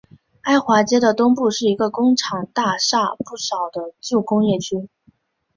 [0.41, 4.89] 埃华街的东部是一个工厂大厦不少的旧工业区。